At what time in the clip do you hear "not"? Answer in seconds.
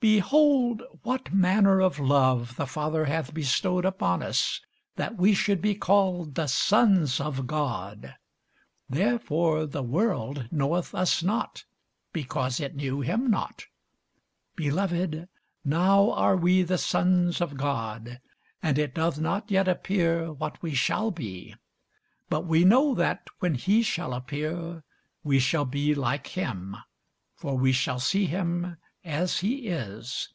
11.24-11.64, 13.28-13.66, 19.18-19.50